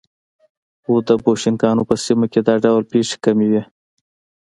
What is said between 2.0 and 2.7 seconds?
سیمه کې دا